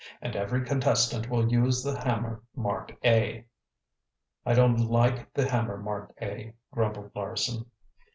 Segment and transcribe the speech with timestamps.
[0.19, 3.45] "And every contestant will use the hammer marked A."
[4.43, 7.67] "I don't like the hammer marked A," grumbled Larson.